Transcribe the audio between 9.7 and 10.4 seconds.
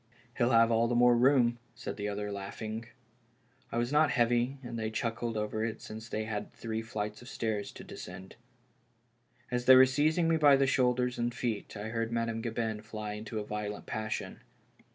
were seizing me